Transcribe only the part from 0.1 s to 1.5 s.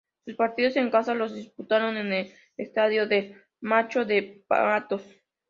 Sus partidos en casa los